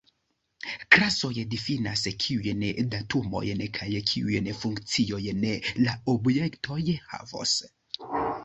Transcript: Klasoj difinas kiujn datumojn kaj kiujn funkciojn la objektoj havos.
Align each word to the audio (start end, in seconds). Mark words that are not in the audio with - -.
Klasoj 0.93 1.33
difinas 1.51 2.05
kiujn 2.23 2.63
datumojn 2.95 3.63
kaj 3.79 3.91
kiujn 4.13 4.49
funkciojn 4.63 5.47
la 5.87 5.97
objektoj 6.17 6.83
havos. 7.13 7.55